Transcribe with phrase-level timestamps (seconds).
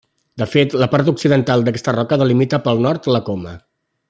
[0.41, 3.59] De fet, la part occidental d'aquesta roca delimita pel nord la Coma.